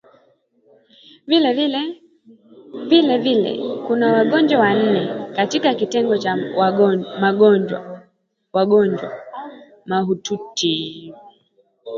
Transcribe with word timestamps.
Vile 1.27 3.13
vile 3.23 3.59
kuna 3.87 4.13
wagonjwa 4.13 4.59
wanne 4.59 5.27
katika 5.35 5.73
kitengo 5.73 6.17
cha 6.17 6.37
wagonjwa 6.57 8.01
mahututi 9.85 11.13